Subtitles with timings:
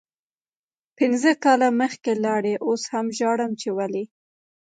[0.97, 4.03] پنځه کاله مخکې لاړی اوس هم ژاړم چی ولې